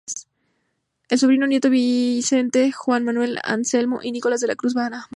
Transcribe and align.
Es 1.09 1.19
sobrino 1.19 1.45
nieto 1.45 1.69
Vicente, 1.69 2.71
Juan 2.71 3.03
Manuel, 3.05 3.37
Anselmo 3.43 3.99
y 4.01 4.11
Nicolas 4.11 4.39
de 4.41 4.47
la 4.47 4.55
Cruz 4.55 4.73
y 4.73 4.77
Bahamonde. 4.77 5.05